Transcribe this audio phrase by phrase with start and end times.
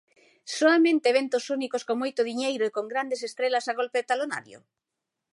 [0.57, 4.59] ¿Soamente eventos únicos con moito diñeiro e con grandes estrelas a golpe de talonario?